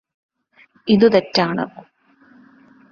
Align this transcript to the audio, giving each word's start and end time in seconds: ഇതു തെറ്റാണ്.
ഇതു 0.87 1.07
തെറ്റാണ്. 1.07 1.65